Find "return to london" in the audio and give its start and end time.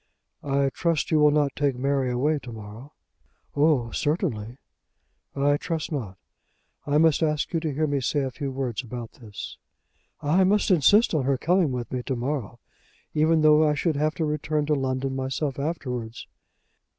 14.25-15.15